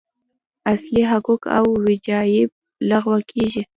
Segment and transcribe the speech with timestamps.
[0.73, 2.49] اصلي حقوق او وجایب
[2.89, 3.61] لغوه کېږي.